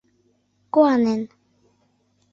Куанен 0.73 1.21